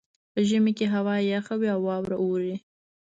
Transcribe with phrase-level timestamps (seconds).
[0.33, 2.55] په ژمي کې هوا یخه وي او واوره اوري